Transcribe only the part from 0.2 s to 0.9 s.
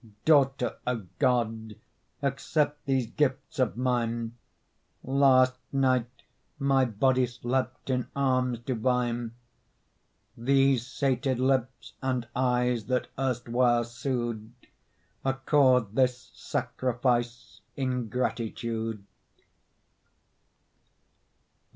Daughter